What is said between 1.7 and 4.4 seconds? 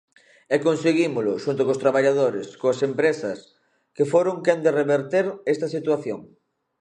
traballadores, coas empresas, que foron